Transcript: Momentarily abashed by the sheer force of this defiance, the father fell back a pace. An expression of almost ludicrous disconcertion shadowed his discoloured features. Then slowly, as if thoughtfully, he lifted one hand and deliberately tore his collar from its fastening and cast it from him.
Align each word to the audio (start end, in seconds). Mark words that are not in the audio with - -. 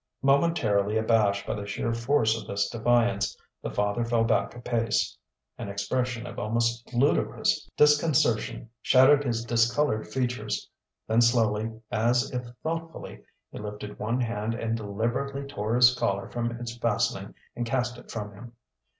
Momentarily 0.23 0.97
abashed 0.97 1.45
by 1.45 1.53
the 1.53 1.67
sheer 1.67 1.93
force 1.93 2.35
of 2.35 2.47
this 2.47 2.67
defiance, 2.71 3.37
the 3.61 3.69
father 3.69 4.03
fell 4.03 4.23
back 4.23 4.55
a 4.55 4.59
pace. 4.59 5.15
An 5.59 5.69
expression 5.69 6.25
of 6.25 6.39
almost 6.39 6.91
ludicrous 6.91 7.69
disconcertion 7.77 8.71
shadowed 8.81 9.23
his 9.23 9.45
discoloured 9.45 10.07
features. 10.07 10.67
Then 11.07 11.21
slowly, 11.21 11.79
as 11.91 12.31
if 12.31 12.47
thoughtfully, 12.63 13.21
he 13.51 13.59
lifted 13.59 13.99
one 13.99 14.19
hand 14.19 14.55
and 14.55 14.75
deliberately 14.75 15.43
tore 15.43 15.75
his 15.75 15.93
collar 15.93 16.27
from 16.31 16.49
its 16.53 16.75
fastening 16.75 17.35
and 17.55 17.67
cast 17.67 17.99
it 17.99 18.09
from 18.09 18.33
him. 18.33 18.53